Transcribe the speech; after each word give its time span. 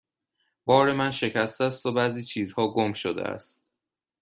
بار 0.65 0.91
من 0.93 1.11
شکسته 1.11 1.63
است 1.63 1.85
و 1.85 1.91
بعضی 1.91 2.23
چیزها 2.23 2.67
گم 2.73 2.93
شده 2.93 3.21
است. 3.23 3.63